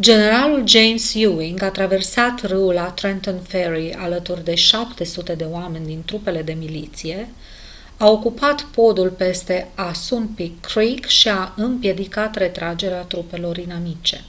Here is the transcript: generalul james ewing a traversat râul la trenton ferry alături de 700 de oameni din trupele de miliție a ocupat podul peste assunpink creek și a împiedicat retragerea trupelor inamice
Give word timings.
generalul 0.00 0.62
james 0.66 1.14
ewing 1.14 1.62
a 1.62 1.70
traversat 1.70 2.40
râul 2.40 2.72
la 2.74 2.90
trenton 2.90 3.42
ferry 3.42 3.92
alături 3.94 4.44
de 4.44 4.54
700 4.54 5.34
de 5.34 5.44
oameni 5.44 5.86
din 5.86 6.04
trupele 6.04 6.42
de 6.42 6.52
miliție 6.52 7.28
a 7.98 8.08
ocupat 8.10 8.62
podul 8.62 9.10
peste 9.10 9.68
assunpink 9.76 10.60
creek 10.60 11.04
și 11.06 11.28
a 11.28 11.52
împiedicat 11.56 12.34
retragerea 12.34 13.02
trupelor 13.02 13.56
inamice 13.56 14.24